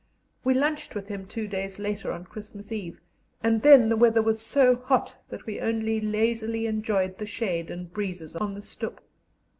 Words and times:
We 0.43 0.55
lunched 0.55 0.95
with 0.95 1.09
him 1.09 1.27
two 1.27 1.47
days 1.47 1.77
later 1.77 2.11
on 2.11 2.25
Christmas 2.25 2.71
Eve, 2.71 2.99
and 3.43 3.61
then 3.61 3.87
the 3.87 3.95
weather 3.95 4.23
was 4.23 4.41
so 4.41 4.75
hot 4.77 5.19
that 5.29 5.45
we 5.45 5.59
only 5.61 6.01
lazily 6.01 6.65
enjoyed 6.65 7.19
the 7.19 7.27
shade 7.27 7.69
and 7.69 7.93
breezes 7.93 8.35
on 8.35 8.55
the 8.55 8.61
stoep. 8.63 8.97